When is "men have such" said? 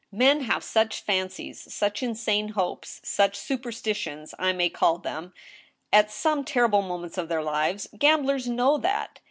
0.25-1.01